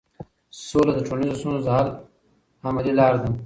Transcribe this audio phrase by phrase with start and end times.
[0.65, 1.87] سوله د ټولنیزو ستونزو د حل
[2.67, 3.29] عملي لار ده.